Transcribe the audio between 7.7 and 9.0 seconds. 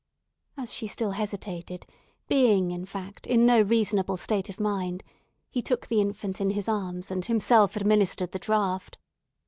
administered the draught.